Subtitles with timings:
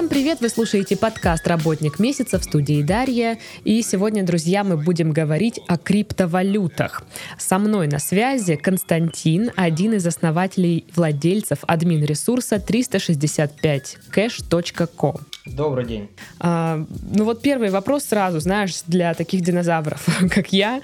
[0.00, 0.40] Всем привет!
[0.40, 3.38] Вы слушаете подкаст «Работник месяца» в студии Дарья.
[3.64, 7.02] И сегодня, друзья, мы будем говорить о криптовалютах.
[7.36, 15.16] Со мной на связи Константин, один из основателей владельцев админ-ресурса 365cash.com.
[15.44, 16.08] Добрый день.
[16.38, 20.80] А, ну вот первый вопрос сразу, знаешь, для таких динозавров, как я.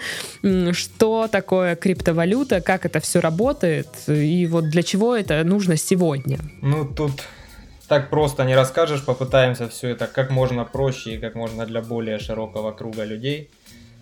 [0.73, 6.39] Что такое криптовалюта, как это все работает и вот для чего это нужно сегодня?
[6.61, 7.23] Ну тут
[7.89, 12.19] так просто не расскажешь, попытаемся все это как можно проще и как можно для более
[12.19, 13.51] широкого круга людей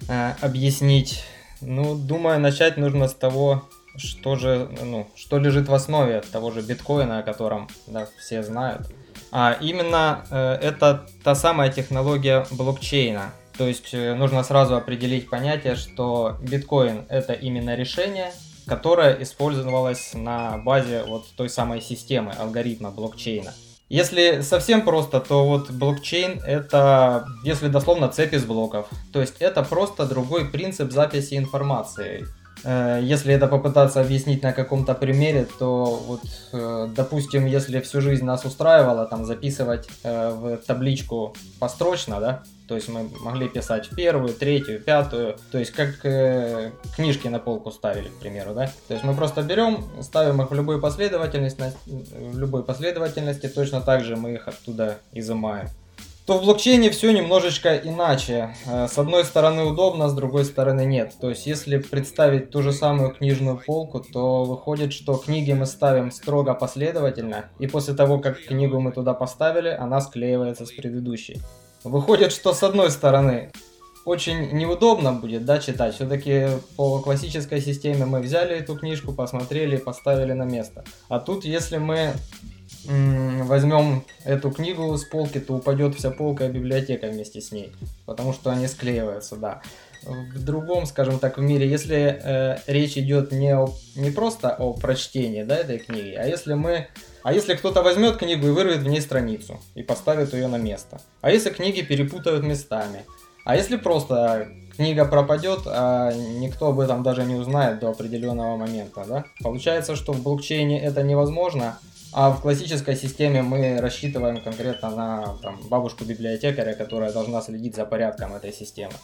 [0.09, 1.25] э, объяснить.
[1.61, 6.63] Ну, думаю, начать нужно с того, что же, ну, что лежит в основе того же
[6.63, 8.91] биткоина, о котором да, все знают.
[9.31, 13.33] А именно э, это та самая технология блокчейна.
[13.57, 18.33] То есть э, нужно сразу определить понятие, что биткоин это именно решение,
[18.67, 23.53] которое использовалось на базе вот той самой системы алгоритма блокчейна.
[23.89, 28.87] Если совсем просто, то вот блокчейн это, если дословно, цепь из блоков.
[29.13, 32.27] То есть это просто другой принцип записи информации.
[32.65, 38.25] Э, если это попытаться объяснить на каком-то примере, то вот, э, допустим, если всю жизнь
[38.25, 44.33] нас устраивало там записывать э, в табличку построчно, да, то есть мы могли писать первую,
[44.33, 48.71] третью, пятую, то есть как э, книжки на полку ставили, к примеру, да.
[48.89, 54.03] То есть мы просто берем, ставим их в любую последовательность, в любой последовательности, точно так
[54.03, 55.69] же мы их оттуда изымаем
[56.27, 58.55] то в блокчейне все немножечко иначе.
[58.67, 61.15] Э, с одной стороны удобно, с другой стороны нет.
[61.21, 66.11] То есть если представить ту же самую книжную полку, то выходит, что книги мы ставим
[66.11, 71.43] строго последовательно, и после того, как книгу мы туда поставили, она склеивается с предыдущей.
[71.83, 73.51] Выходит, что с одной стороны
[74.07, 75.95] очень неудобно будет, да, читать.
[75.95, 80.85] Все-таки по классической системе мы взяли эту книжку, посмотрели, поставили на место.
[81.09, 82.15] А тут, если мы
[82.87, 87.73] возьмем эту книгу с полки, то упадет вся полка и библиотека вместе с ней,
[88.07, 89.63] потому что они склеиваются, да.
[90.03, 94.75] В другом, скажем так, в мире, если э, речь идет не, о, не просто о
[94.75, 96.89] прочтении да, этой книги, а если мы
[97.23, 101.01] а если кто-то возьмет книгу и вырвет в ней страницу и поставит ее на место?
[101.23, 103.07] А если книги перепутают местами?
[103.47, 109.05] А если просто книга пропадет, а никто об этом даже не узнает до определенного момента,
[109.09, 109.25] да?
[109.43, 111.79] Получается, что в блокчейне это невозможно,
[112.15, 118.35] а в классической системе мы рассчитываем конкретно на там, бабушку-библиотекаря, которая должна следить за порядком
[118.35, 118.95] этой системы.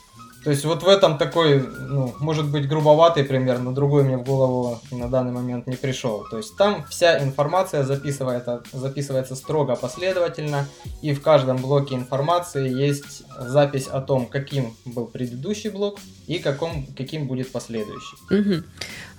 [0.44, 4.24] То есть вот в этом такой, ну, может быть, грубоватый пример, но другой мне в
[4.24, 6.24] голову на данный момент не пришел.
[6.30, 10.66] То есть там вся информация записывается, записывается строго последовательно,
[11.02, 16.86] и в каждом блоке информации есть запись о том, каким был предыдущий блок и каком,
[16.96, 18.16] каким будет последующий.
[18.30, 18.64] Угу.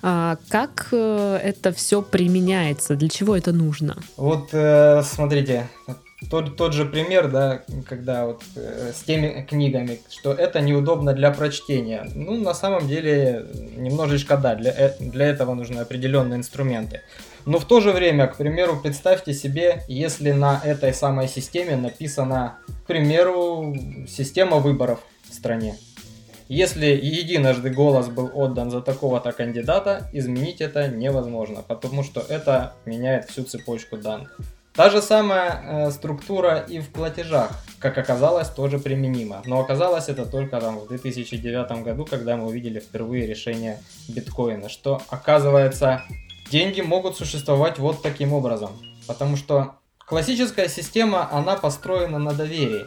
[0.02, 2.96] А как э, это все применяется?
[2.96, 3.96] Для чего это нужно?
[4.16, 5.68] Вот э, смотрите,
[6.30, 11.30] тот, тот же пример, да, когда вот э, с теми книгами, что это неудобно для
[11.30, 12.08] прочтения.
[12.14, 13.46] Ну, на самом деле,
[13.76, 17.02] немножечко да, для, э, для этого нужны определенные инструменты.
[17.44, 22.58] Но в то же время, к примеру, представьте себе, если на этой самой системе написана,
[22.84, 25.76] к примеру, система выборов в стране.
[26.48, 33.30] Если единожды голос был отдан за такого-то кандидата, изменить это невозможно, потому что это меняет
[33.30, 34.38] всю цепочку данных.
[34.74, 39.42] Та же самая э, структура и в платежах, как оказалось, тоже применима.
[39.44, 43.78] Но оказалось это только там в 2009 году, когда мы увидели впервые решение
[44.08, 46.02] биткоина, что оказывается
[46.50, 48.70] деньги могут существовать вот таким образом.
[49.06, 52.86] Потому что классическая система, она построена на доверии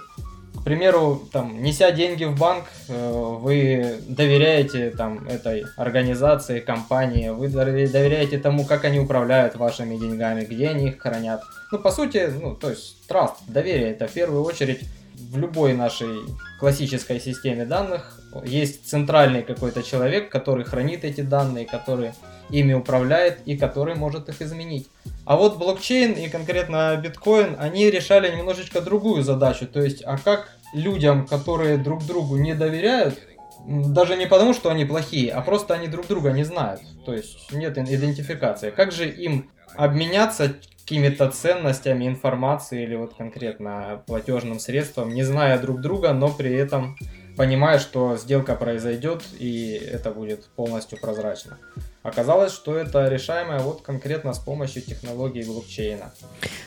[0.64, 3.12] примеру, там, неся деньги в банк, э,
[3.42, 10.70] вы доверяете там этой организации, компании, вы доверяете тому, как они управляют вашими деньгами, где
[10.70, 11.42] они их хранят.
[11.72, 14.82] Ну, по сути, ну, то есть, траст, доверие, это в первую очередь
[15.16, 16.22] в любой нашей
[16.60, 22.12] классической системе данных есть центральный какой-то человек, который хранит эти данные, который
[22.50, 24.90] ими управляет и который может их изменить.
[25.26, 29.68] А вот блокчейн и конкретно биткоин, они решали немножечко другую задачу.
[29.68, 33.20] То есть, а как людям, которые друг другу не доверяют,
[33.66, 36.82] даже не потому, что они плохие, а просто они друг друга не знают.
[37.06, 38.70] То есть нет идентификации.
[38.70, 40.56] Как же им обменяться
[40.86, 46.96] какими-то ценностями, информацией или вот конкретно платежным средством, не зная друг друга, но при этом
[47.36, 51.58] понимая, что сделка произойдет и это будет полностью прозрачно.
[52.04, 56.12] Оказалось, что это решаемое вот конкретно с помощью технологии блокчейна.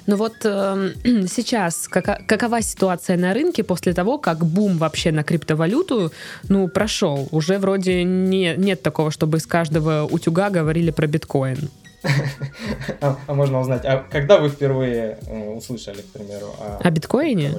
[0.06, 0.92] Ну вот э,
[1.28, 6.12] сейчас как, какова ситуация на рынке после того, как бум вообще на криптовалюту
[6.48, 7.28] ну, прошел?
[7.30, 11.70] Уже вроде не, нет такого, чтобы из каждого утюга говорили про биткоин.
[13.00, 17.52] А, а можно узнать, а когда вы впервые э, услышали, к примеру, о, о биткоине?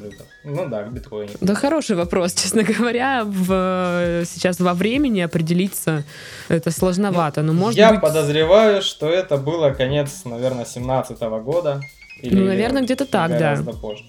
[0.44, 1.34] Ну да, о биткоине.
[1.42, 3.24] Да хороший вопрос, честно говоря.
[3.26, 6.04] В, сейчас во времени определиться
[6.48, 7.42] это сложновато.
[7.42, 8.02] Но, может я быть...
[8.02, 11.82] подозреваю, что это было конец, наверное, 17 года.
[12.22, 13.62] Или, ну, наверное, где-то так, да.
[13.82, 14.04] Позже.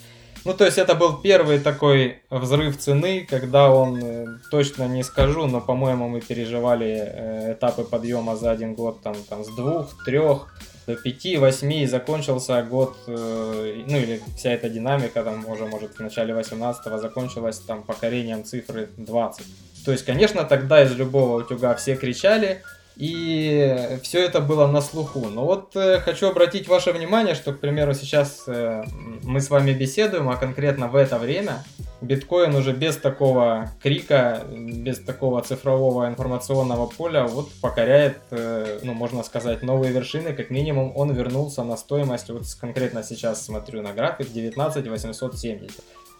[0.45, 5.47] Ну, то есть это был первый такой взрыв цены, когда он, э, точно не скажу,
[5.47, 10.49] но, по-моему, мы переживали э, этапы подъема за один год там, там с двух, трех
[10.87, 15.97] до пяти, восьми, и закончился год, э, ну или вся эта динамика там уже, может,
[15.97, 19.47] в начале 18-го закончилась там покорением цифры 20.
[19.85, 22.63] То есть, конечно, тогда из любого утюга все кричали,
[23.01, 25.27] и все это было на слуху.
[25.31, 28.85] Но вот э, хочу обратить ваше внимание, что, к примеру, сейчас э,
[29.23, 31.65] мы с вами беседуем, а конкретно в это время
[32.03, 39.23] биткоин уже без такого крика, без такого цифрового информационного поля вот покоряет, э, ну, можно
[39.23, 40.35] сказать, новые вершины.
[40.35, 45.71] Как минимум он вернулся на стоимость, вот конкретно сейчас смотрю на график, 19 870.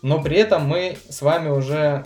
[0.01, 2.05] Но при этом мы с вами уже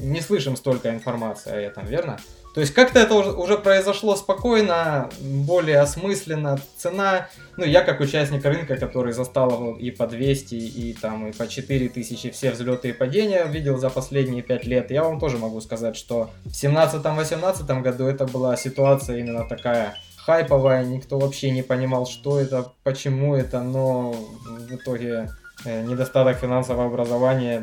[0.00, 2.18] не слышим столько информации о этом, верно?
[2.54, 6.60] То есть как-то это уже произошло спокойно, более осмысленно.
[6.76, 11.48] Цена, ну я как участник рынка, который застал и по 200, и там и по
[11.48, 15.96] 4000 все взлеты и падения видел за последние 5 лет, я вам тоже могу сказать,
[15.96, 22.38] что в 17-18 году это была ситуация именно такая хайповая, никто вообще не понимал, что
[22.38, 25.28] это, почему это, но в итоге
[25.64, 27.60] недостаток финансового образования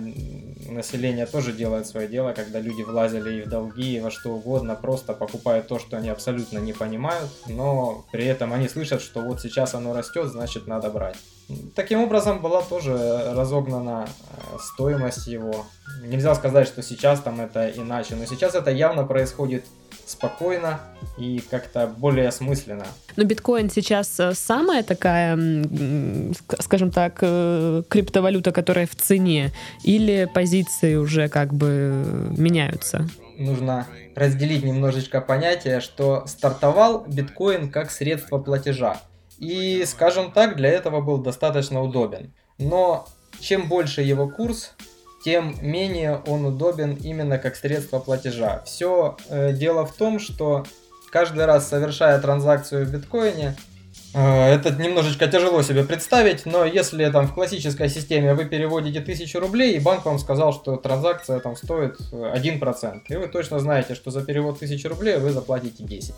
[0.70, 4.76] населения тоже делает свое дело, когда люди влазили и в долги, и во что угодно,
[4.76, 9.42] просто покупают то, что они абсолютно не понимают, но при этом они слышат, что вот
[9.42, 11.18] сейчас оно растет, значит надо брать.
[11.76, 15.66] Таким образом была тоже разогнана э, стоимость его.
[16.02, 19.66] Нельзя сказать, что сейчас там это иначе, но сейчас это явно происходит
[20.12, 20.80] спокойно
[21.18, 22.86] и как-то более осмысленно.
[23.16, 25.38] Но биткоин сейчас э, самая такая,
[26.60, 29.52] скажем так, э, криптовалюта, которая в цене,
[29.84, 32.06] или позиции уже как бы
[32.38, 33.08] меняются?
[33.38, 39.02] Нужно разделить немножечко понятие, что стартовал биткоин как средство платежа.
[39.40, 42.34] И, скажем так, для этого был достаточно удобен.
[42.60, 43.08] Но
[43.40, 44.76] чем больше его курс,
[45.24, 48.64] тем менее он удобен именно как средство платежа.
[48.66, 50.66] Все э, дело в том, что
[51.12, 53.56] каждый раз совершая транзакцию в биткоине,
[54.14, 59.40] э, это немножечко тяжело себе представить, но если там в классической системе вы переводите 1000
[59.40, 64.10] рублей, и банк вам сказал, что транзакция там стоит 1%, и вы точно знаете, что
[64.10, 66.14] за перевод 1000 рублей вы заплатите 10.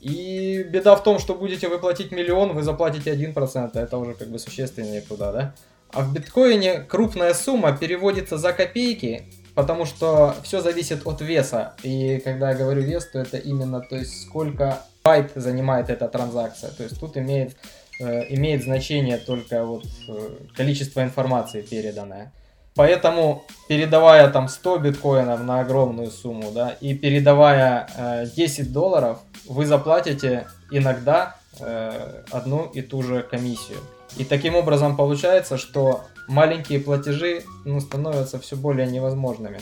[0.00, 4.28] И беда в том, что будете вы платить миллион, вы заплатите 1%, это уже как
[4.28, 5.54] бы существеннее куда, да?
[5.94, 9.22] А в биткоине крупная сумма переводится за копейки,
[9.54, 11.74] потому что все зависит от веса.
[11.84, 16.70] И когда я говорю вес, то это именно, то есть сколько байт занимает эта транзакция.
[16.70, 17.56] То есть тут имеет,
[18.00, 22.32] э, имеет значение только вот э, количество информации переданное.
[22.74, 29.64] Поэтому, передавая там 100 биткоинов на огромную сумму, да, и передавая э, 10 долларов, вы
[29.64, 33.78] заплатите иногда э, одну и ту же комиссию.
[34.16, 39.60] И таким образом получается, что маленькие платежи ну, становятся все более невозможными.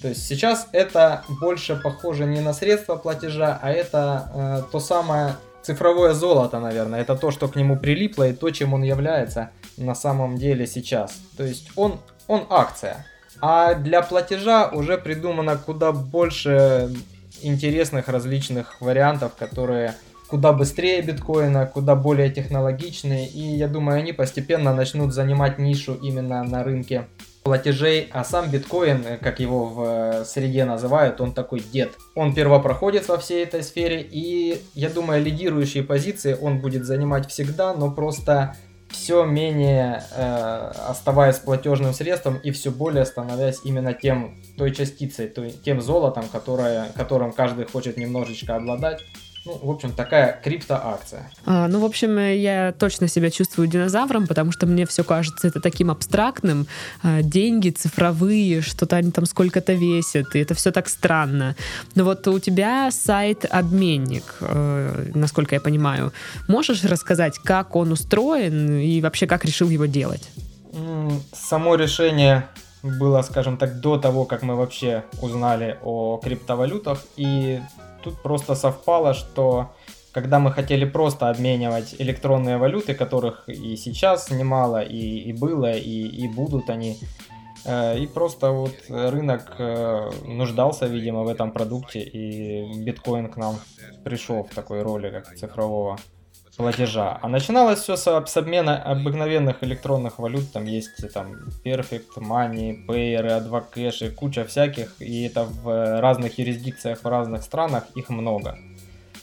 [0.00, 5.34] То есть сейчас это больше похоже не на средства платежа, а это э, то самое
[5.62, 7.00] цифровое золото, наверное.
[7.00, 11.18] Это то, что к нему прилипло и то, чем он является на самом деле сейчас.
[11.36, 13.06] То есть он, он акция.
[13.40, 16.94] А для платежа уже придумано куда больше
[17.42, 19.94] интересных различных вариантов, которые
[20.28, 26.44] куда быстрее биткоина, куда более технологичные, и я думаю, они постепенно начнут занимать нишу именно
[26.44, 27.06] на рынке
[27.42, 31.92] платежей, а сам биткоин, как его в э, среде называют, он такой дед.
[32.14, 37.72] Он первопроходец во всей этой сфере, и я думаю, лидирующие позиции он будет занимать всегда,
[37.72, 38.54] но просто
[38.90, 45.50] все менее э, оставаясь платежным средством и все более становясь именно тем той частицей, той,
[45.50, 49.00] тем золотом, которое, которым каждый хочет немножечко обладать.
[49.48, 51.30] Ну, в общем, такая криптоакция.
[51.46, 55.58] А, ну, в общем, я точно себя чувствую динозавром, потому что мне все кажется это
[55.58, 56.66] таким абстрактным.
[57.02, 61.56] А, деньги цифровые, что-то они там сколько-то весят, и это все так странно.
[61.94, 66.12] Но вот у тебя сайт-обменник, э, насколько я понимаю.
[66.46, 70.28] Можешь рассказать, как он устроен и вообще как решил его делать?
[71.32, 72.44] Само решение
[72.82, 77.02] было, скажем так, до того, как мы вообще узнали о криптовалютах.
[77.16, 77.60] И
[78.02, 79.70] тут просто совпало, что
[80.12, 86.06] когда мы хотели просто обменивать электронные валюты, которых и сейчас немало, и, и было, и,
[86.24, 86.98] и будут они,
[87.64, 93.56] э, и просто вот рынок э, нуждался, видимо, в этом продукте, и биткоин к нам
[94.04, 95.98] пришел в такой роли, как цифрового
[96.58, 97.18] платежа.
[97.22, 100.52] А начиналось все с, с обмена обыкновенных электронных валют.
[100.52, 105.00] Там есть там Perfect, Money, Payer, Advocash куча всяких.
[105.00, 108.58] И это в разных юрисдикциях, в разных странах их много.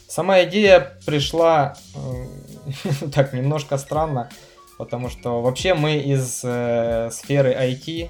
[0.08, 4.30] Сама идея пришла э, так немножко странно,
[4.78, 8.10] потому что вообще мы из э, сферы IT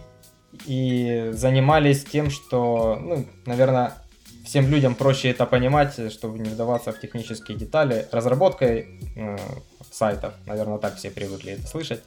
[0.67, 3.93] и занимались тем, что, ну, наверное,
[4.45, 9.37] всем людям проще это понимать, чтобы не вдаваться в технические детали, разработкой э,
[9.91, 10.33] сайтов.
[10.45, 12.01] Наверное, так все привыкли это слышать.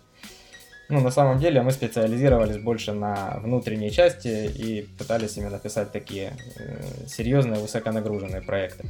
[0.88, 6.32] Ну, на самом деле мы специализировались больше на внутренней части и пытались именно писать такие
[6.56, 8.86] э, серьезные, высоконагруженные проекты.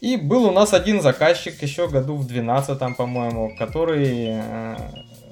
[0.00, 4.76] И был у нас один заказчик еще году в 12 по-моему, который э,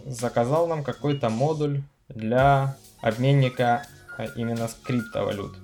[0.04, 3.86] заказал нам какой-то модуль для обменника
[4.18, 5.56] э, именно с криптовалют.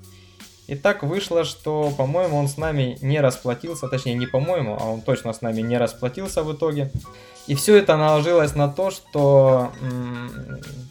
[0.67, 5.01] И так вышло, что, по-моему, он с нами не расплатился, точнее, не по-моему, а он
[5.01, 6.91] точно с нами не расплатился в итоге.
[7.47, 9.71] И все это наложилось на то, что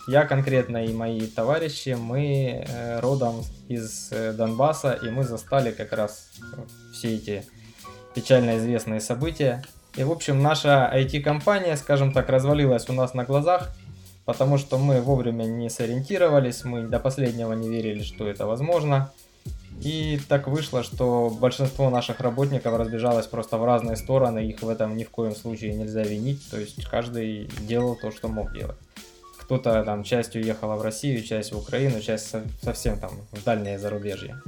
[0.08, 5.92] я конкретно и мои товарищи, мы э, родом из э, Донбасса, и мы застали как
[5.92, 6.30] раз
[6.94, 7.46] все эти
[8.14, 9.66] печально известные события.
[9.98, 13.72] И, в общем, наша IT-компания, скажем так, развалилась у нас на глазах,
[14.24, 19.12] потому что мы вовремя не сориентировались, мы до последнего не верили, что это возможно.
[19.82, 24.96] И так вышло, что большинство наших работников разбежалось просто в разные стороны, их в этом
[24.96, 28.78] ни в коем случае нельзя винить, то есть каждый делал то, что мог делать.
[29.38, 34.42] Кто-то там часть уехала в Россию, часть в Украину, часть совсем там в дальнее зарубежье.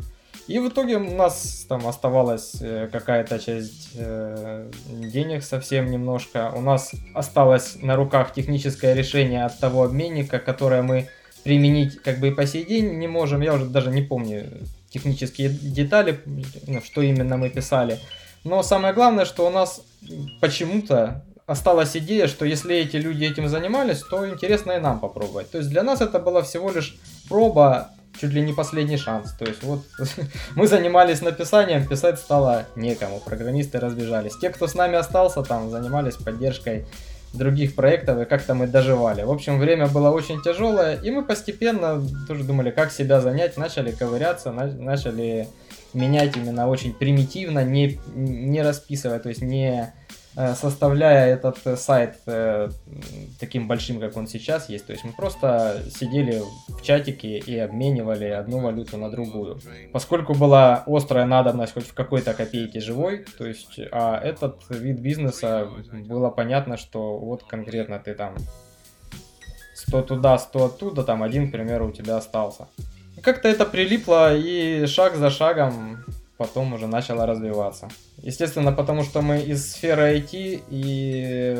[0.47, 6.53] И в итоге у нас там оставалась э, какая-то часть э, денег совсем немножко.
[6.55, 11.09] У нас осталось на руках техническое решение от того обменника, которое мы
[11.43, 13.41] применить как бы и по сей день не можем.
[13.41, 14.45] Я уже даже не помню
[14.89, 16.19] технические детали,
[16.67, 17.99] ну, что именно мы писали.
[18.43, 19.81] Но самое главное, что у нас
[20.41, 25.49] почему-то осталась идея, что если эти люди этим занимались, то интересно и нам попробовать.
[25.49, 26.97] То есть для нас это была всего лишь
[27.29, 27.89] проба,
[28.19, 29.33] чуть ли не последний шанс.
[29.33, 29.83] То есть вот
[30.55, 34.37] мы занимались написанием, писать стало некому, программисты разбежались.
[34.37, 36.85] Те, кто с нами остался там, занимались поддержкой
[37.33, 39.23] других проектов, и как-то мы доживали.
[39.23, 43.91] В общем, время было очень тяжелое, и мы постепенно тоже думали, как себя занять, начали
[43.91, 45.47] ковыряться, начали
[45.93, 49.93] менять именно очень примитивно, не, не расписывая, то есть не
[50.53, 52.69] составляя этот э, сайт э,
[53.39, 54.85] таким большим, как он сейчас есть.
[54.85, 59.59] То есть мы просто сидели в чатике и обменивали одну валюту на другую.
[59.91, 65.69] Поскольку была острая надобность хоть в какой-то копейке живой, то есть, а этот вид бизнеса
[65.91, 68.35] было понятно, что вот конкретно ты там
[69.73, 72.67] 100 туда, 100 оттуда, там один, к примеру, у тебя остался.
[73.23, 76.05] Как-то это прилипло и шаг за шагом
[76.37, 77.89] потом уже начало развиваться.
[78.17, 81.57] Естественно, потому что мы из сферы IT и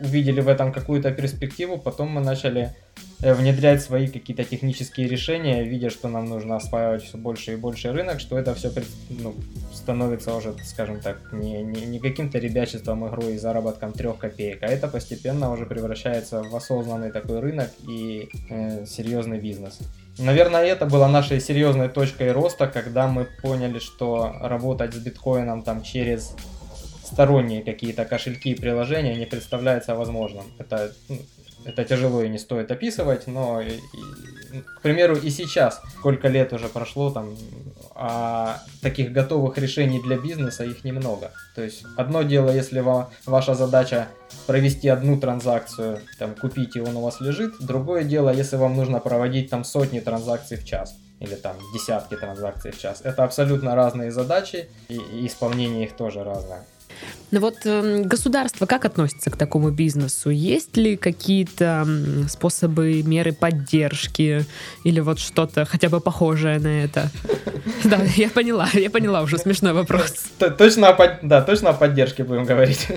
[0.00, 2.74] увидели в этом какую-то перспективу, потом мы начали
[3.22, 7.92] э, внедрять свои какие-то технические решения, видя, что нам нужно осваивать все больше и больше
[7.92, 8.70] рынок, что это все
[9.10, 9.34] ну,
[9.72, 14.66] становится уже, скажем так, не, не, не каким-то ребячеством, игрой и заработком трех копеек, а
[14.66, 19.78] это постепенно уже превращается в осознанный такой рынок и э, серьезный бизнес.
[20.18, 25.82] Наверное, это было нашей серьезной точкой роста, когда мы поняли, что работать с биткоином там
[25.82, 26.34] через
[27.04, 30.44] сторонние какие-то кошельки и приложения не представляется возможным.
[30.58, 31.18] Это, ну,
[31.64, 33.62] это тяжело и не стоит описывать, но,
[34.76, 37.36] к примеру, и сейчас, сколько лет уже прошло, там
[37.94, 41.30] а таких готовых решений для бизнеса их немного.
[41.54, 44.08] То есть одно дело, если ва- ваша задача
[44.46, 48.98] провести одну транзакцию, там купить и он у вас лежит, другое дело, если вам нужно
[48.98, 53.02] проводить там сотни транзакций в час или там десятки транзакций в час.
[53.04, 56.64] Это абсолютно разные задачи и, и исполнение их тоже разное.
[57.30, 60.30] Ну вот э, государство как относится к такому бизнесу?
[60.30, 61.86] Есть ли какие-то
[62.28, 64.44] способы, меры поддержки
[64.84, 67.10] или вот что-то хотя бы похожее на это?
[67.84, 70.12] Да, я поняла, я поняла уже смешной вопрос.
[70.38, 72.88] Точно, да, точно о поддержке будем говорить.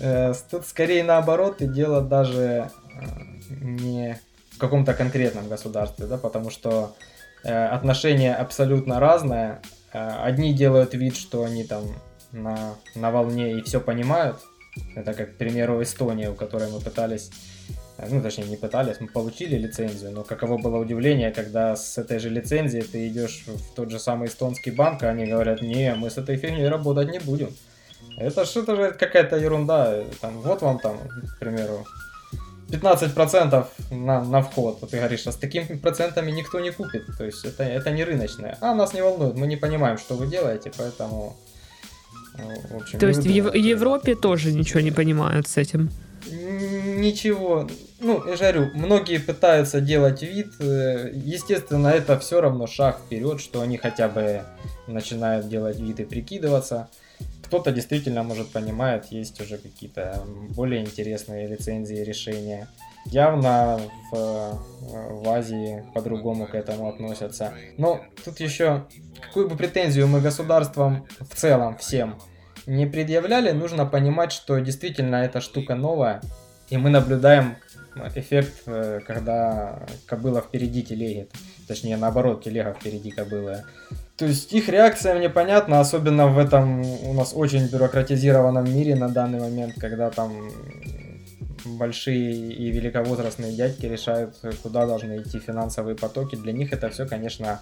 [0.00, 3.04] Э, тут скорее наоборот, и дело даже э,
[3.48, 6.94] не в каком-то конкретном государстве, да, потому что
[7.42, 9.60] э, отношения абсолютно разные.
[9.92, 11.84] Одни делают вид, что они там
[12.34, 14.36] на, на волне и все понимают.
[14.96, 17.30] Это как, к примеру, Эстония, у которой мы пытались,
[17.98, 22.18] э, ну, точнее, не пытались, мы получили лицензию, но каково было удивление, когда с этой
[22.18, 26.10] же лицензией ты идешь в тот же самый эстонский банк, а они говорят, не, мы
[26.10, 27.50] с этой фигней работать не будем.
[28.18, 30.98] Это это же какая-то ерунда, там, вот вам там,
[31.36, 31.86] к примеру,
[32.68, 37.24] 15% на, на вход, а ты говоришь, а с такими процентами никто не купит, то
[37.24, 38.58] есть это, это не рыночное.
[38.60, 41.36] А нас не волнует, мы не понимаем, что вы делаете, поэтому
[42.34, 45.90] В общем, То есть в Ев- Европе тоже ничего не понимают с этим?
[46.30, 47.68] Ничего.
[48.00, 50.48] Ну, я говорю, многие пытаются делать вид.
[50.60, 54.42] Э, естественно, это все равно шаг вперед, что они хотя бы
[54.86, 56.88] начинают делать вид и прикидываться.
[57.44, 62.68] Кто-то действительно, может, понимает, есть уже какие-то более интересные лицензии, решения.
[63.06, 63.80] Явно
[64.10, 67.52] в, в Азии по-другому к этому относятся.
[67.76, 68.86] Но тут еще,
[69.20, 72.18] какую бы претензию мы государствам в целом всем
[72.66, 76.22] не предъявляли, нужно понимать, что действительно эта штука новая,
[76.70, 77.56] и мы наблюдаем
[78.14, 81.28] эффект, э, когда кобыла впереди телеги.
[81.68, 83.62] Точнее, наоборот, телега впереди кобылы.
[84.16, 89.08] То есть их реакция мне понятна, особенно в этом у нас очень бюрократизированном мире на
[89.08, 90.50] данный момент, когда там
[91.64, 96.36] большие и великовозрастные дядьки решают, куда должны идти финансовые потоки.
[96.36, 97.60] Для них это все, конечно,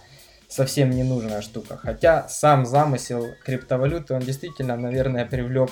[0.49, 1.77] совсем ненужная штука.
[1.77, 5.71] Хотя сам замысел криптовалюты, он действительно, наверное, привлек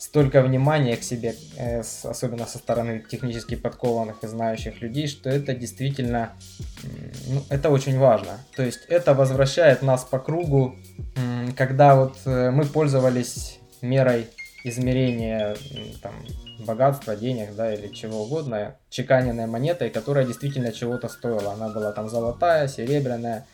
[0.00, 5.54] столько внимания к себе, э, особенно со стороны технически подкованных и знающих людей, что это
[5.54, 6.32] действительно,
[7.28, 8.38] ну, это очень важно.
[8.56, 10.74] То есть это возвращает нас по кругу,
[11.54, 14.26] когда вот э, мы пользовались мерой
[14.64, 15.56] измерения
[16.02, 16.14] там,
[16.64, 21.52] богатства, денег, да, или чего угодно, чеканенной монетой, которая действительно чего-то стоила.
[21.52, 23.46] Она была там золотая, серебряная,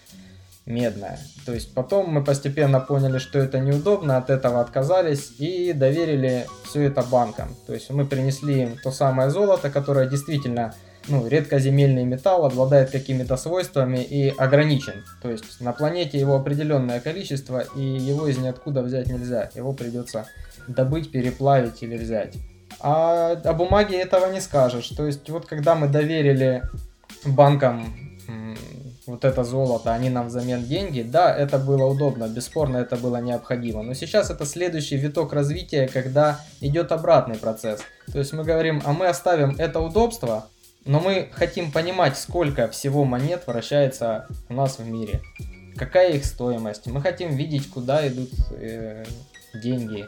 [0.67, 1.19] медная.
[1.45, 6.83] То есть потом мы постепенно поняли, что это неудобно, от этого отказались и доверили все
[6.83, 7.55] это банкам.
[7.67, 10.75] То есть мы принесли им то самое золото, которое действительно
[11.09, 15.05] ну, редкоземельный металл, обладает какими-то свойствами и ограничен.
[15.23, 19.51] То есть на планете его определенное количество, и его из ниоткуда взять нельзя.
[19.55, 20.27] Его придется
[20.67, 22.35] добыть, переплавить или взять.
[22.81, 24.89] А о бумаге этого не скажешь.
[24.89, 26.63] То есть вот когда мы доверили
[27.25, 28.07] банкам
[29.07, 33.83] вот это золото, они нам взамен деньги, да, это было удобно, бесспорно это было необходимо.
[33.83, 37.81] Но сейчас это следующий виток развития, когда идет обратный процесс.
[38.13, 40.47] То есть мы говорим, а мы оставим это удобство,
[40.85, 45.21] но мы хотим понимать, сколько всего монет вращается у нас в мире.
[45.77, 46.87] Какая их стоимость.
[46.87, 49.05] Мы хотим видеть, куда идут э,
[49.55, 50.07] деньги.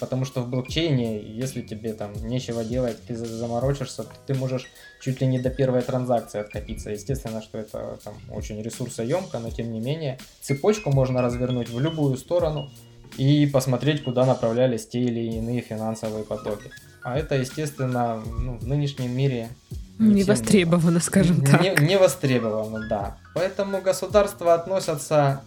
[0.00, 4.66] Потому что в блокчейне, если тебе там нечего делать, ты заморочишься, то ты можешь
[5.00, 6.90] чуть ли не до первой транзакции откатиться.
[6.90, 12.16] Естественно, что это там очень ресурсоемко, но тем не менее цепочку можно развернуть в любую
[12.16, 12.70] сторону
[13.18, 16.70] и посмотреть, куда направлялись те или иные финансовые потоки.
[17.02, 19.50] А это, естественно, ну, в нынешнем мире
[19.98, 21.60] не востребовано, скажем так.
[21.60, 23.18] Не, не востребовано, да.
[23.34, 25.42] Поэтому государства относятся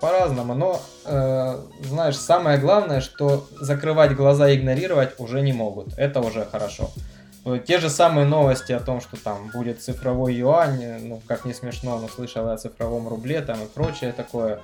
[0.00, 5.96] по-разному, но, э, знаешь, самое главное, что закрывать глаза и игнорировать уже не могут.
[5.98, 6.90] Это уже хорошо.
[7.44, 11.44] Э, те же самые новости о том, что там будет цифровой юань, э, ну, как
[11.44, 14.60] не смешно, но слышал о цифровом рубле там и прочее такое.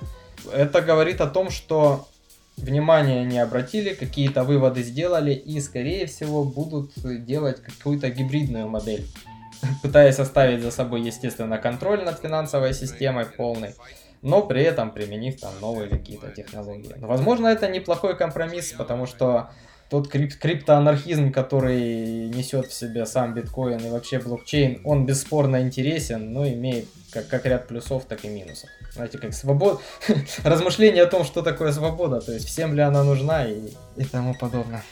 [0.53, 2.07] Это говорит о том, что
[2.57, 6.91] внимание не обратили, какие-то выводы сделали и, скорее всего, будут
[7.25, 9.05] делать какую-то гибридную модель,
[9.81, 13.73] пытаясь оставить за собой, естественно, контроль над финансовой системой полный
[14.25, 16.95] но при этом применив там новые какие-то технологии.
[16.97, 19.51] Но, возможно, это неплохой компромисс, потому что
[19.87, 26.33] тот крип криптоанархизм, который несет в себе сам биткоин и вообще блокчейн, он бесспорно интересен,
[26.33, 28.67] но имеет как, как ряд плюсов, так и минусов.
[28.93, 29.79] Знаете, как свобода,
[30.43, 33.59] размышление о том, что такое свобода, то есть всем ли она нужна и,
[33.95, 34.83] и тому подобное.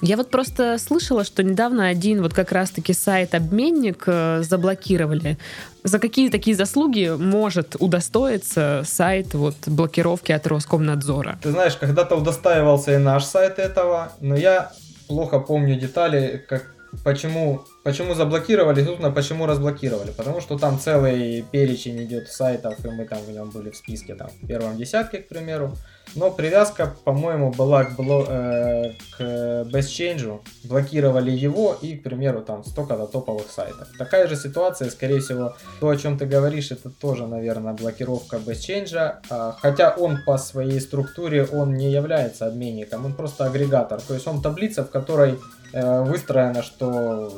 [0.00, 5.38] Я вот просто слышала, что недавно один вот как раз-таки сайт-обменник э, заблокировали.
[5.84, 11.38] За какие такие заслуги может удостоиться сайт вот блокировки от Роскомнадзора?
[11.42, 14.72] Ты знаешь, когда-то удостаивался и наш сайт этого, но я
[15.08, 20.10] плохо помню детали, как почему, почему заблокировали, собственно, почему разблокировали.
[20.10, 24.14] Потому что там целый перечень идет сайтов, и мы там в нем были в списке,
[24.14, 25.74] там, в первом десятке, к примеру.
[26.14, 30.40] Но привязка, по-моему, была к, бло, э, к BestChange.
[30.64, 33.88] Блокировали его и, к примеру, там столько-то топовых сайтов.
[33.98, 39.16] Такая же ситуация, скорее всего, то, о чем ты говоришь, это тоже, наверное, блокировка BestChange.
[39.30, 44.00] А, хотя он по своей структуре, он не является обменником, он просто агрегатор.
[44.00, 45.36] То есть он таблица, в которой э,
[45.72, 47.32] выстроено, что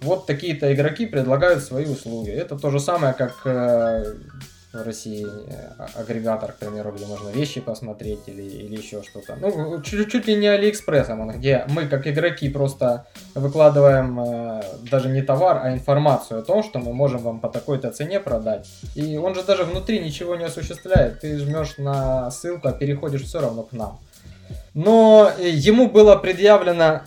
[0.00, 2.30] вот такие-то игроки предлагают свои услуги.
[2.30, 4.14] Это то же самое, как э,
[4.72, 9.36] в России э, агрегатор, к примеру, где можно вещи посмотреть или, или еще что-то.
[9.36, 15.22] Ну, чуть, чуть ли не Алиэкспрессом, где мы, как игроки, просто выкладываем э, даже не
[15.22, 18.68] товар, а информацию о том, что мы можем вам по такой-то цене продать.
[18.94, 21.20] И он же даже внутри ничего не осуществляет.
[21.20, 23.98] Ты жмешь на ссылку, а переходишь все равно к нам.
[24.74, 27.02] Но ему было предъявлено,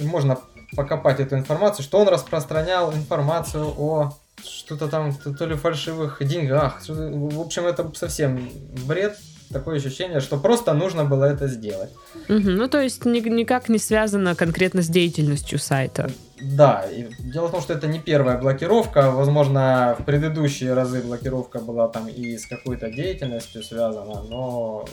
[0.00, 0.38] можно
[0.76, 4.12] покопать эту информацию, что он распространял информацию о
[4.44, 6.80] что-то там, то, ли фальшивых деньгах.
[6.86, 8.48] В общем, это совсем
[8.86, 9.16] бред.
[9.52, 11.90] такое ощущение, что просто нужно было это сделать.
[12.28, 12.50] Угу.
[12.50, 16.10] Ну, то есть ни, никак не связано конкретно с деятельностью сайта.
[16.40, 19.10] Да, и дело в том, что это не первая блокировка.
[19.10, 24.84] Возможно, в предыдущие разы блокировка была там и с какой-то деятельностью связана, но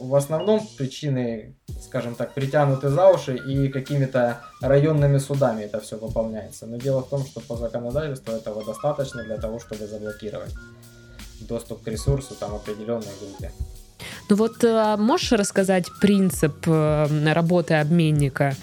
[0.00, 6.66] в основном причины, скажем так, притянуты за уши и какими-то районными судами это все выполняется.
[6.66, 10.54] Но дело в том, что по законодательству этого достаточно для того, чтобы заблокировать
[11.40, 13.52] доступ к ресурсу там определенной группе.
[14.28, 18.54] Ну вот э, можешь рассказать принцип э, работы обменника?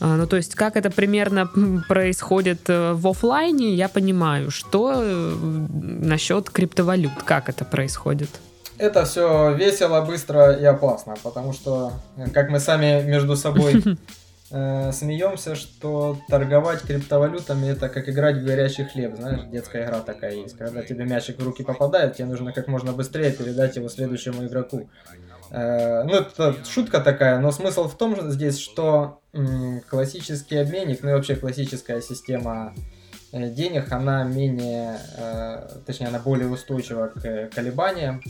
[0.00, 1.48] А, ну, то есть, как это примерно
[1.88, 4.50] происходит э, в офлайне, я понимаю.
[4.50, 7.22] Что насчет криптовалют?
[7.24, 8.30] Как это происходит?
[8.76, 11.92] Это все весело, быстро и опасно, потому что,
[12.32, 13.80] как мы сами между собой
[14.50, 20.34] э, смеемся, что торговать криптовалютами это как играть в горячий хлеб, знаешь, детская игра такая
[20.34, 20.58] есть.
[20.58, 24.88] Когда тебе мячик в руки попадает, тебе нужно как можно быстрее передать его следующему игроку.
[25.54, 29.20] Э, ну, это шутка такая, но смысл в том здесь, что
[29.88, 32.74] классический обменник, ну и вообще классическая система
[33.30, 38.20] э, денег, она менее, э, точнее, она более устойчива к колебаниям.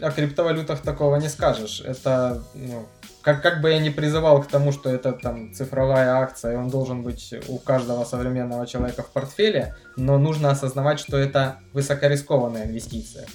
[0.00, 1.80] О криптовалютах такого не скажешь.
[1.80, 2.86] Это, ну,
[3.22, 6.68] как, как бы я ни призывал к тому, что это там цифровая акция, и он
[6.68, 13.26] должен быть у каждого современного человека в портфеле, но нужно осознавать, что это высокорискованная инвестиция.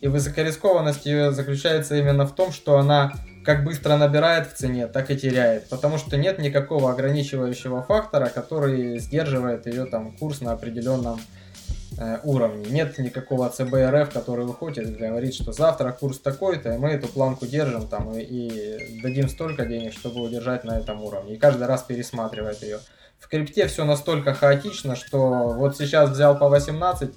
[0.00, 3.12] И высокорискованность ее заключается именно в том, что она
[3.44, 5.68] как быстро набирает в цене, так и теряет.
[5.68, 11.20] Потому что нет никакого ограничивающего фактора, который сдерживает ее там курс на определенном
[11.98, 12.66] Э, уровне.
[12.68, 17.46] Нет никакого ЦБРФ, который выходит и говорит, что завтра курс такой-то, и мы эту планку
[17.46, 21.34] держим там и, и дадим столько денег, чтобы удержать на этом уровне.
[21.34, 22.80] И каждый раз пересматривает ее.
[23.18, 27.14] В крипте все настолько хаотично, что вот сейчас взял по 18,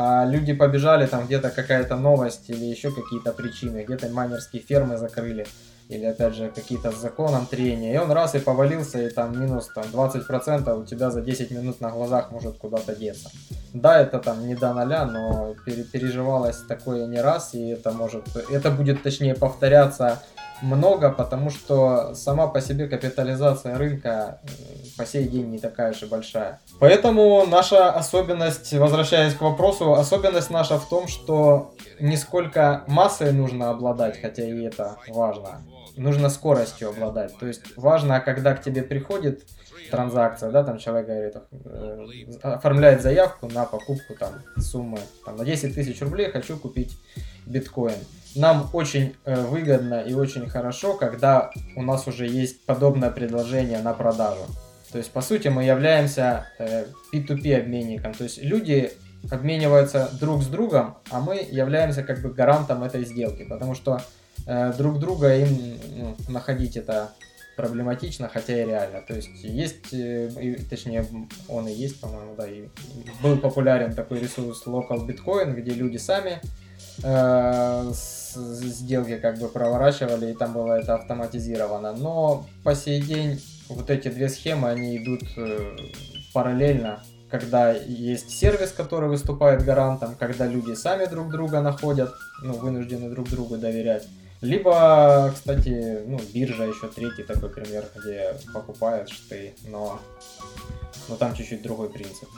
[0.00, 5.44] а люди побежали, там где-то какая-то новость или еще какие-то причины, где-то майнерские фермы закрыли
[5.88, 9.70] или опять же какие-то с законом трения, и он раз и повалился, и там минус
[9.74, 13.30] там, 20% у тебя за 10 минут на глазах может куда-то деться.
[13.74, 18.70] Да, это там не до ноля, но переживалось такое не раз, и это может, это
[18.70, 20.22] будет точнее повторяться
[20.62, 24.48] много, потому что сама по себе капитализация рынка э,
[24.96, 26.60] по сей день не такая же большая.
[26.80, 33.70] Поэтому наша особенность, возвращаясь к вопросу, особенность наша в том, что не сколько массой нужно
[33.70, 35.62] обладать, хотя и это важно,
[35.96, 37.36] нужно скоростью обладать.
[37.38, 39.44] То есть важно, когда к тебе приходит
[39.90, 42.06] транзакция, да, там человек говорит, э,
[42.42, 46.98] оформляет заявку на покупку там суммы там, на 10 тысяч рублей, хочу купить
[47.46, 47.96] биткоин.
[48.34, 53.94] Нам очень э, выгодно и очень хорошо, когда у нас уже есть подобное предложение на
[53.94, 54.42] продажу.
[54.92, 58.14] То есть, по сути, мы являемся э, P2P обменником.
[58.14, 58.92] То есть, люди
[59.30, 64.00] обмениваются друг с другом, а мы являемся как бы гарантом этой сделки, потому что
[64.46, 67.10] э, друг друга им ну, находить это
[67.56, 69.02] проблематично, хотя и реально.
[69.02, 70.30] То есть есть, э,
[70.70, 71.04] точнее
[71.48, 72.68] он и есть, по-моему, да, и
[73.20, 76.40] был популярен такой ресурс Local Bitcoin, где люди сами
[77.02, 81.92] э, сделки как бы проворачивали, и там было это автоматизировано.
[81.92, 85.76] Но по сей день вот эти две схемы, они идут э,
[86.32, 92.12] параллельно, когда есть сервис, который выступает гарантом, когда люди сами друг друга находят,
[92.42, 94.08] ну, вынуждены друг другу доверять.
[94.40, 100.00] Либо, кстати, ну, биржа еще третий такой пример, где покупаешь ты, но,
[101.08, 102.28] но там чуть-чуть другой принцип.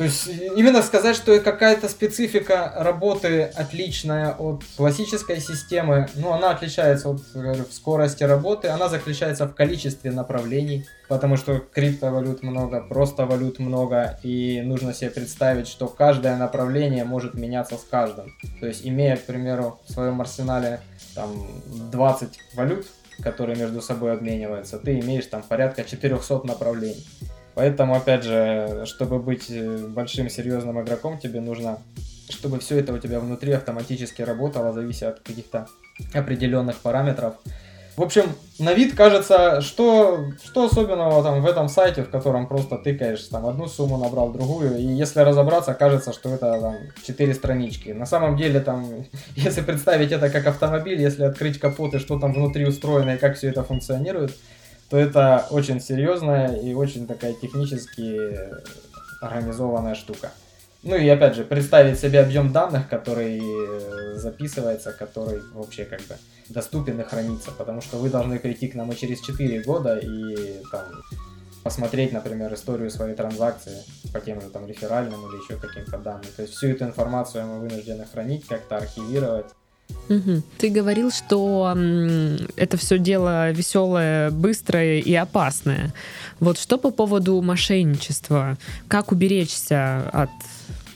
[0.00, 7.10] То есть именно сказать, что какая-то специфика работы отличная от классической системы, ну она отличается
[7.10, 13.58] от говорю, скорости работы, она заключается в количестве направлений, потому что криптовалют много, просто валют
[13.58, 18.34] много, и нужно себе представить, что каждое направление может меняться с каждым.
[18.58, 20.80] То есть имея, к примеру, в своем арсенале
[21.14, 21.46] там
[21.92, 22.86] 20 валют,
[23.22, 27.06] которые между собой обмениваются, ты имеешь там порядка 400 направлений.
[27.60, 31.78] Поэтому, опять же, чтобы быть э, большим серьезным игроком, тебе нужно,
[32.30, 35.66] чтобы все это у тебя внутри автоматически работало, завися от каких-то
[36.14, 37.34] определенных параметров.
[37.98, 38.22] В общем,
[38.58, 43.44] на вид кажется, что, что особенного там в этом сайте, в котором просто тыкаешь, там
[43.44, 47.90] одну сумму набрал, другую, и если разобраться, кажется, что это там 4 странички.
[47.90, 48.86] На самом деле там,
[49.36, 53.36] если представить это как автомобиль, если открыть капот и что там внутри устроено и как
[53.36, 54.32] все это функционирует,
[54.90, 58.18] то это очень серьезная и очень такая технически
[59.22, 60.30] организованная штука.
[60.82, 66.16] Ну и опять же, представить себе объем данных, который э, записывается, который вообще как бы
[66.48, 70.62] доступен и хранится, потому что вы должны прийти к нам и через 4 года и
[70.72, 70.86] там
[71.62, 76.26] посмотреть, например, историю своей транзакции по тем же там реферальным или еще каким-то данным.
[76.34, 79.46] То есть всю эту информацию мы вынуждены хранить, как-то архивировать,
[80.08, 80.42] Угу.
[80.58, 81.76] Ты говорил, что
[82.56, 85.92] это все дело веселое, быстрое и опасное.
[86.40, 88.56] Вот что по поводу мошенничества?
[88.88, 90.30] Как уберечься от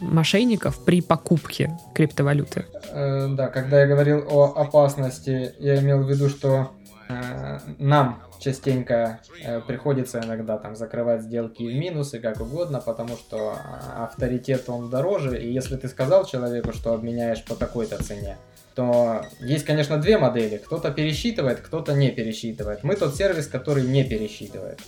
[0.00, 2.66] мошенников при покупке криптовалюты?
[2.90, 6.72] Э, да, когда я говорил о опасности, я имел в виду, что
[7.08, 13.54] э, нам частенько э, приходится иногда там закрывать сделки в минусы, как угодно, потому что
[13.56, 18.36] а, авторитет он дороже, и если ты сказал человеку, что обменяешь по такой-то цене,
[18.74, 20.58] то есть, конечно, две модели.
[20.58, 22.82] Кто-то пересчитывает, кто-то не пересчитывает.
[22.82, 24.80] Мы тот сервис, который не пересчитывает.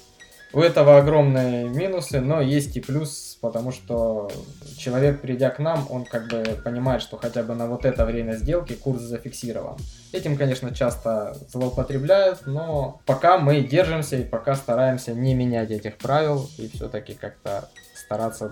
[0.53, 4.31] У этого огромные минусы, но есть и плюс, потому что
[4.79, 8.33] человек, придя к нам, он как бы понимает, что хотя бы на вот это время
[8.35, 9.77] сделки курс зафиксирован.
[10.13, 16.49] Этим, конечно, часто злоупотребляют, но пока мы держимся и пока стараемся не менять этих правил
[16.59, 18.51] и все-таки как-то стараться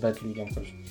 [0.00, 0.50] дать людям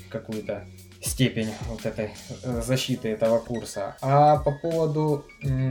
[0.09, 0.65] какую-то
[1.01, 2.11] степень вот этой
[2.43, 3.95] э, защиты этого курса.
[4.01, 5.25] А по поводу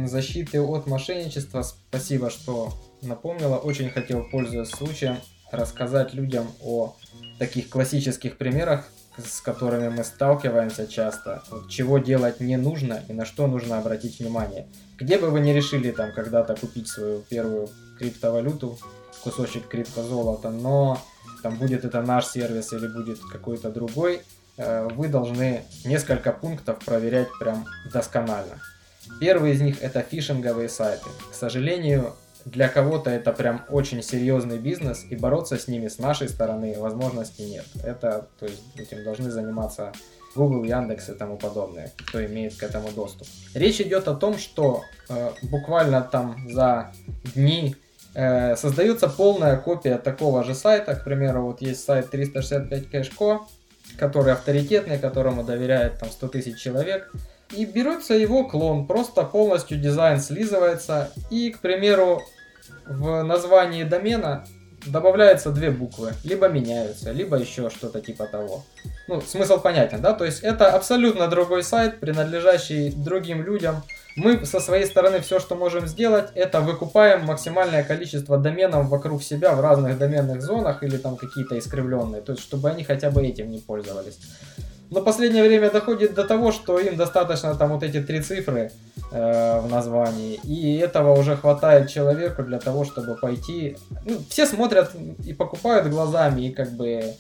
[0.07, 3.57] защиты от мошенничества, спасибо, что напомнила.
[3.57, 5.19] Очень хотел, пользуясь случаем,
[5.51, 6.97] рассказать людям о
[7.39, 8.89] таких классических примерах,
[9.19, 14.21] с которыми мы сталкиваемся часто, вот, чего делать не нужно и на что нужно обратить
[14.21, 14.69] внимание.
[14.99, 18.79] Где бы вы не решили там когда-то купить свою первую криптовалюту,
[19.25, 21.01] кусочек криптозолота, но
[21.43, 24.23] там будет это наш сервис или будет какой-то другой,
[24.59, 28.61] вы должны несколько пунктов проверять прям досконально.
[29.21, 31.09] Первый из них это фишинговые сайты.
[31.31, 36.29] К сожалению, для кого-то это прям очень серьезный бизнес, и бороться с ними с нашей
[36.29, 37.65] стороны возможности нет.
[37.85, 39.93] Это, то есть, этим должны заниматься
[40.35, 43.27] Google, Яндекс и тому подобное, кто имеет к этому доступ.
[43.55, 46.93] Речь идет о том, что э, буквально там за
[47.35, 47.77] дни
[48.15, 50.95] э, создается полная копия такого же сайта.
[50.95, 53.41] К примеру, вот есть сайт 365 Cashco,
[53.97, 57.13] который авторитетный, которому доверяет там 100 тысяч человек.
[57.51, 61.11] И берется его клон, просто полностью дизайн слизывается.
[61.31, 62.23] И, к примеру,
[62.87, 64.45] в названии домена
[64.87, 68.65] добавляются две буквы, либо меняются, либо еще что-то типа того.
[69.07, 70.13] Ну, смысл понятен, да?
[70.13, 73.83] То есть это абсолютно другой сайт, принадлежащий другим людям,
[74.19, 79.55] мы со своей стороны все, что можем сделать, это выкупаем максимальное количество доменов вокруг себя
[79.55, 83.51] в разных доменных зонах или там какие-то искривленные, то есть чтобы они хотя бы этим
[83.51, 84.19] не пользовались.
[84.91, 88.73] Но последнее время доходит до того, что им достаточно там вот эти три цифры
[89.13, 93.77] э, в названии, и этого уже хватает человеку для того, чтобы пойти.
[94.07, 94.91] Ну, все смотрят
[95.27, 97.15] и покупают глазами, и как бы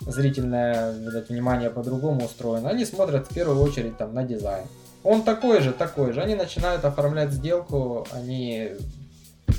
[0.00, 2.70] зрительное видать, внимание по-другому устроено.
[2.70, 4.64] Они смотрят в первую очередь там на дизайн.
[5.04, 6.22] Он такой же, такой же.
[6.22, 8.70] Они начинают оформлять сделку, они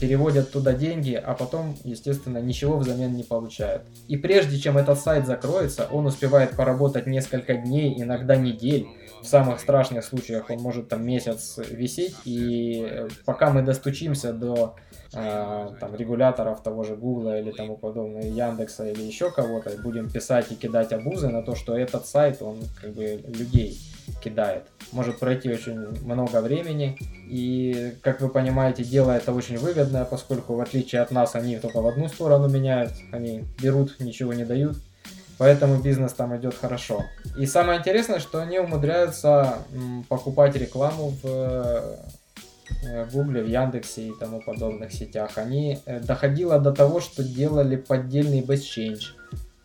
[0.02, 3.84] переводят туда деньги, а потом, естественно, ничего взамен не получают.
[4.08, 8.88] И прежде чем этот сайт закроется, он успевает поработать несколько дней, иногда недель.
[9.22, 14.76] В самых страшных случаях он может там месяц висеть, и пока мы достучимся до
[15.14, 20.52] э, там, регуляторов того же Гугла или тому подобное, Яндекса или еще кого-то, будем писать
[20.52, 23.80] и кидать обузы на то, что этот сайт, он как бы людей
[24.24, 24.64] кидает.
[24.92, 30.62] Может пройти очень много времени, и, как вы понимаете, дело это очень выгодное, поскольку, в
[30.62, 34.78] отличие от нас, они только в одну сторону меняют, они берут, ничего не дают,
[35.38, 37.04] поэтому бизнес там идет хорошо.
[37.38, 39.60] И самое интересное, что они умудряются
[40.08, 45.38] покупать рекламу в э, в Гугле, в Яндексе и тому подобных сетях.
[45.38, 49.12] Они э, доходило до того, что делали поддельный бэсчейндж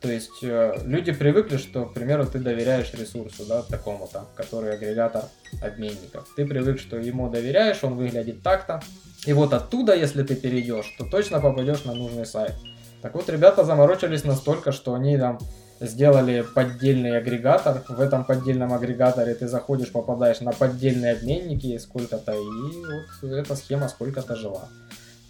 [0.01, 5.25] то есть э, люди привыкли, что, к примеру, ты доверяешь ресурсу, да, такому-то, который агрегатор
[5.63, 6.27] обменников.
[6.37, 8.81] Ты привык, что ему доверяешь, он выглядит так-то.
[9.27, 12.55] И вот оттуда, если ты перейдешь, то точно попадешь на нужный сайт.
[13.03, 15.39] Так вот, ребята заморочились настолько, что они там
[15.81, 17.83] сделали поддельный агрегатор.
[17.87, 23.89] В этом поддельном агрегаторе ты заходишь, попадаешь на поддельные обменники сколько-то, и вот эта схема
[23.89, 24.69] сколько-то жила.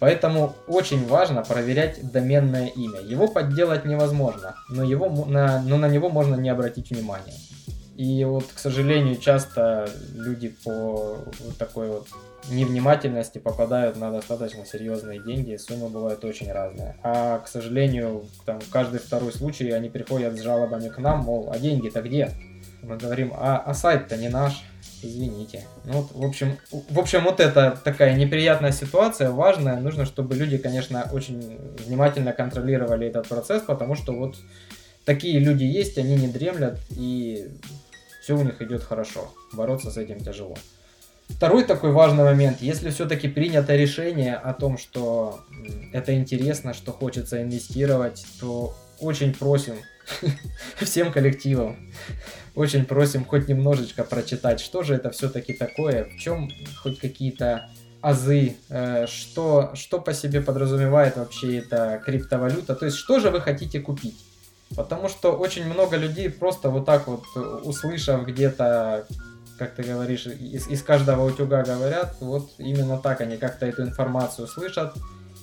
[0.01, 3.01] Поэтому очень важно проверять доменное имя.
[3.01, 7.35] Его подделать невозможно, но, его, на, но на него можно не обратить внимания.
[7.97, 12.07] И вот, к сожалению, часто люди по вот такой вот
[12.49, 16.95] невнимательности попадают на достаточно серьезные деньги, суммы бывают очень разные.
[17.03, 21.59] А, к сожалению, там каждый второй случай они приходят с жалобами к нам, мол, а
[21.59, 22.31] деньги-то где?
[22.81, 24.63] Мы говорим, а, а сайт-то не наш,
[25.03, 25.65] Извините.
[25.85, 29.79] Ну, вот, в общем, в общем, вот это такая неприятная ситуация, важная.
[29.79, 34.35] Нужно, чтобы люди, конечно, очень внимательно контролировали этот процесс, потому что вот
[35.05, 37.47] такие люди есть, они не дремлят, и
[38.21, 39.33] все у них идет хорошо.
[39.53, 40.55] Бороться с этим тяжело.
[41.29, 45.39] Второй такой важный момент, если все-таки принято решение о том, что
[45.93, 49.75] это интересно, что хочется инвестировать, то очень просим
[50.79, 51.91] всем коллективам,
[52.55, 56.49] очень просим хоть немножечко прочитать, что же это все-таки такое, в чем
[56.81, 57.69] хоть какие-то
[58.01, 63.41] азы, э, что, что по себе подразумевает вообще эта криптовалюта, то есть что же вы
[63.41, 64.25] хотите купить.
[64.75, 67.23] Потому что очень много людей просто вот так вот,
[67.63, 69.05] услышав где-то,
[69.57, 74.47] как ты говоришь, из, из каждого утюга говорят, вот именно так они как-то эту информацию
[74.47, 74.93] слышат,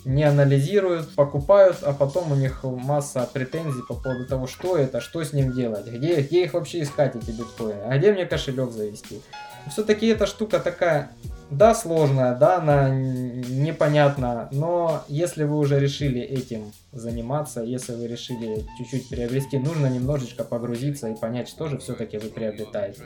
[0.05, 5.23] не анализируют, покупают, а потом у них масса претензий по поводу того, что это, что
[5.23, 9.21] с ним делать, где, где их вообще искать, эти биткоины, а где мне кошелек завести.
[9.69, 11.11] Все-таки эта штука такая,
[11.49, 18.65] да, сложная, да, она непонятна, но если вы уже решили этим заниматься, если вы решили
[18.77, 23.01] чуть-чуть приобрести, нужно немножечко погрузиться и понять, что же все-таки вы приобретаете.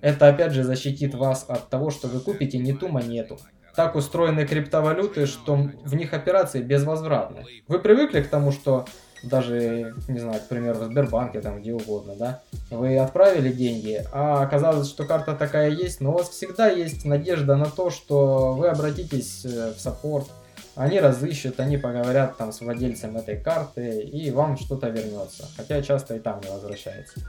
[0.00, 3.38] Это опять же защитит вас от того, что вы купите не ту монету,
[3.74, 7.44] так устроены криптовалюты, что в них операции безвозвратны.
[7.68, 8.86] Вы привыкли к тому, что
[9.22, 14.42] даже, не знаю, к примеру, в Сбербанке, там, где угодно, да, вы отправили деньги, а
[14.42, 18.68] оказалось, что карта такая есть, но у вас всегда есть надежда на то, что вы
[18.68, 20.28] обратитесь э, в саппорт,
[20.74, 26.16] они разыщут, они поговорят там с владельцем этой карты, и вам что-то вернется, хотя часто
[26.16, 27.20] и там не возвращается.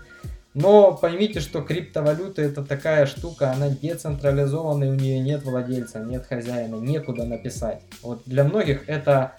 [0.53, 6.75] Но поймите, что криптовалюта это такая штука, она децентрализованная, у нее нет владельца, нет хозяина,
[6.75, 7.81] некуда написать.
[8.01, 9.33] Вот для многих это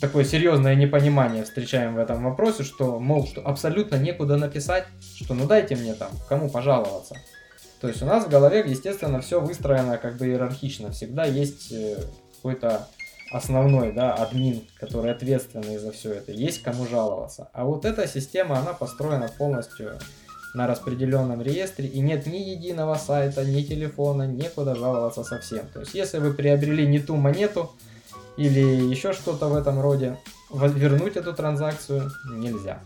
[0.00, 5.46] такое серьезное непонимание встречаем в этом вопросе, что, мол, что абсолютно некуда написать, что ну
[5.46, 7.16] дайте мне там, кому пожаловаться.
[7.80, 10.90] То есть у нас в голове, естественно, все выстроено как бы иерархично.
[10.90, 11.96] Всегда есть э,
[12.36, 12.88] какой-то
[13.30, 16.32] основной, да, админ, который ответственный за все это.
[16.32, 17.50] Есть кому жаловаться.
[17.52, 19.98] А вот эта система, она построена полностью
[20.56, 25.66] на распределенном реестре и нет ни единого сайта, ни телефона, некуда жаловаться совсем.
[25.72, 27.72] То есть если вы приобрели не ту монету
[28.38, 30.16] или еще что-то в этом роде,
[30.50, 32.80] вернуть эту транзакцию нельзя.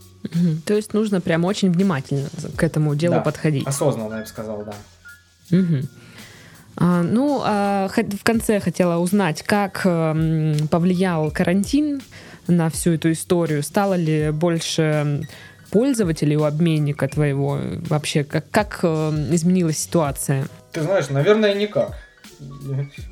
[0.66, 3.66] То есть нужно прям очень внимательно к этому делу да, подходить.
[3.66, 5.56] Осознанно, я бы сказал, да.
[5.56, 5.88] Угу.
[6.76, 12.00] А, ну, а, в конце хотела узнать, как э, повлиял карантин
[12.46, 13.62] на всю эту историю.
[13.62, 15.26] Стало ли больше
[15.70, 17.58] пользователей у обменника твоего?
[17.88, 18.86] Вообще, как, как э,
[19.30, 20.46] изменилась ситуация?
[20.72, 21.96] Ты знаешь, наверное, никак.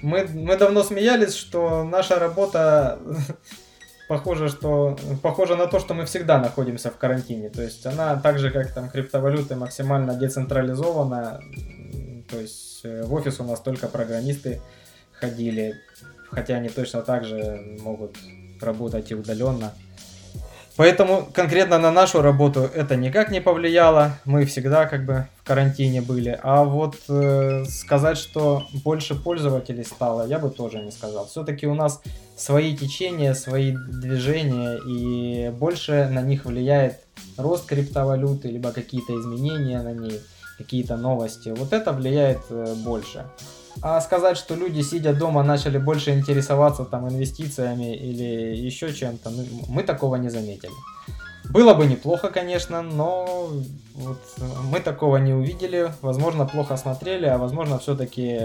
[0.02, 2.98] Мы, мы давно смеялись, что наша работа
[4.08, 7.50] похоже, что похоже на то, что мы всегда находимся в карантине.
[7.50, 11.40] То есть она так же, как там криптовалюты, максимально децентрализована.
[12.30, 14.60] То есть э, в офис у нас только программисты
[15.12, 15.74] ходили,
[16.30, 18.16] хотя они точно так же могут
[18.60, 19.72] работать и удаленно.
[20.78, 24.12] Поэтому конкретно на нашу работу это никак не повлияло.
[24.24, 26.38] Мы всегда как бы в карантине были.
[26.40, 31.26] А вот э, сказать, что больше пользователей стало, я бы тоже не сказал.
[31.26, 32.00] Все-таки у нас
[32.36, 37.00] свои течения, свои движения, и больше на них влияет
[37.36, 40.20] рост криптовалюты, либо какие-то изменения на ней,
[40.58, 41.48] какие-то новости.
[41.48, 43.24] Вот это влияет э, больше.
[43.82, 49.44] А сказать, что люди, сидя дома, начали больше интересоваться там инвестициями или еще чем-то, ну,
[49.68, 50.72] мы такого не заметили.
[51.50, 53.50] Было бы неплохо, конечно, но
[53.94, 54.18] вот
[54.70, 55.92] мы такого не увидели.
[56.02, 58.40] Возможно, плохо смотрели, а возможно, все-таки...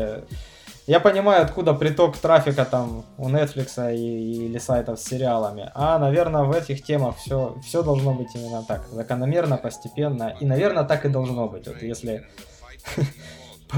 [0.85, 5.71] Я понимаю, откуда приток трафика там у Netflix и, или сайтов с сериалами.
[5.75, 8.87] А, наверное, в этих темах все, все должно быть именно так.
[8.91, 10.35] Закономерно, постепенно.
[10.41, 11.67] И, наверное, так и должно быть.
[11.67, 12.25] Вот если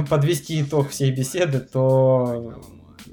[0.09, 2.53] подвести итог всей беседы, то,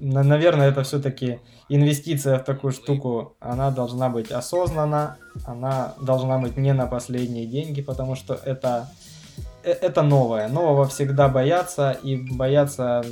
[0.01, 5.17] наверное, это все-таки инвестиция в такую штуку, она должна быть осознанна,
[5.47, 8.91] она должна быть не на последние деньги, потому что это
[9.65, 10.49] э, это новое.
[10.49, 13.05] Нового всегда боятся, и боятся,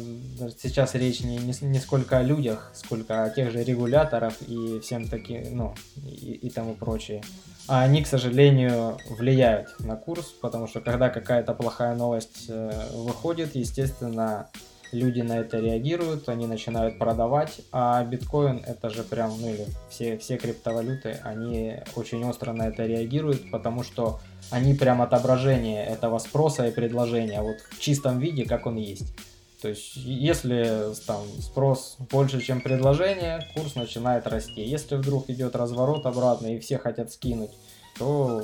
[0.63, 5.09] сейчас речь не, не, не сколько о людях, сколько о тех же регуляторах и всем
[5.09, 7.23] таким, ну, и, и тому прочее
[7.71, 13.55] а они, к сожалению, влияют на курс, потому что когда какая-то плохая новость э, выходит,
[13.55, 14.49] естественно,
[14.91, 20.19] люди на это реагируют, они начинают продавать, а биткоин это же прям, ну или все,
[20.19, 24.19] все криптовалюты, они очень остро на это реагируют, потому что
[24.51, 29.15] они прям отображение этого спроса и предложения, вот в чистом виде, как он есть.
[29.61, 34.63] То есть, если там спрос больше, чем предложение, курс начинает расти.
[34.63, 37.51] Если вдруг идет разворот обратно и все хотят скинуть,
[37.99, 38.43] то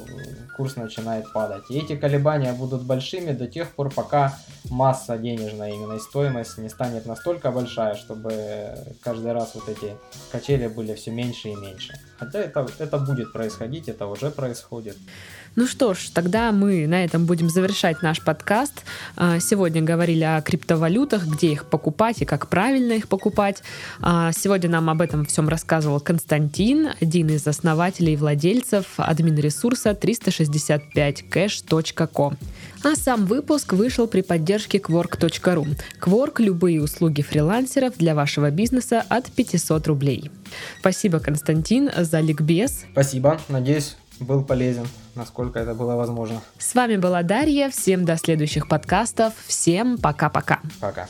[0.56, 1.64] курс начинает падать.
[1.70, 4.36] И эти колебания будут большими до тех пор, пока
[4.68, 9.96] масса денежная именно и стоимость не станет настолько большая, чтобы каждый раз вот эти
[10.30, 11.98] качели были все меньше и меньше.
[12.18, 14.96] Хотя это, это будет происходить, это уже происходит.
[15.56, 18.84] Ну что ж, тогда мы на этом будем завершать наш подкаст.
[19.16, 23.62] А, сегодня говорили о криптовалютах, где их покупать и как правильно их покупать.
[24.02, 29.92] А, сегодня нам об этом всем рассказывал Константин, один из основателей и владельцев админ ресурса
[29.92, 32.36] 365cash.com.
[32.84, 35.68] А сам выпуск вышел при поддержке Quark.ru.
[36.02, 40.30] Quark– любые услуги фрилансеров для вашего бизнеса от 500 рублей.
[40.80, 42.84] Спасибо, Константин, за ликбез.
[42.92, 43.40] Спасибо.
[43.48, 46.40] Надеюсь, был полезен, насколько это было возможно.
[46.58, 47.70] С вами была Дарья.
[47.70, 49.34] Всем до следующих подкастов.
[49.46, 50.60] Всем пока-пока.
[50.80, 51.02] Пока.
[51.02, 51.06] -пока.
[51.06, 51.08] пока.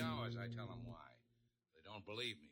[0.00, 1.08] Hours, I tell them why.
[1.74, 2.49] They don't believe me.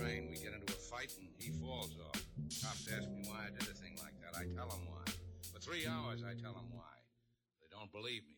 [0.00, 2.24] Train, we get into a fight, and he falls off.
[2.62, 4.38] Cops ask me why I did a thing like that.
[4.38, 5.04] I tell them why.
[5.52, 6.96] For three hours, I tell them why.
[7.60, 8.29] They don't believe me.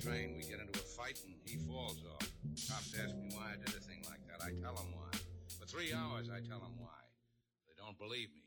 [0.00, 2.26] Train, we get into a fight, and he falls off.
[2.68, 4.44] Cops ask me why I did a thing like that.
[4.44, 5.12] I tell them why.
[5.58, 6.88] For three hours, I tell them why.
[7.68, 8.39] They don't believe me.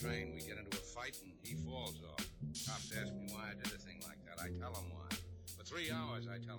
[0.00, 0.32] Train.
[0.32, 2.24] We get into a fight and he falls off.
[2.64, 4.40] Cops ask me why I did a thing like that.
[4.40, 5.12] I tell them why.
[5.58, 6.49] For three hours, I tell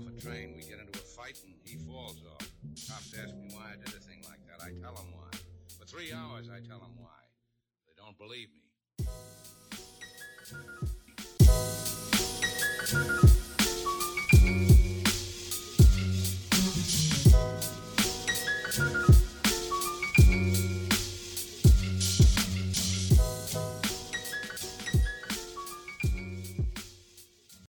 [0.00, 0.54] off a train.
[0.56, 2.48] We get into a fight and he falls off.
[2.88, 4.64] Cops ask me why I did a thing like that.
[4.64, 5.30] I tell them why.
[5.78, 7.20] For three hours, I tell them why.
[7.86, 8.59] They don't believe me.